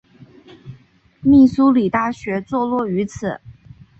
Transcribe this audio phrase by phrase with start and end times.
[1.21, 3.39] 密苏里大学坐落于此。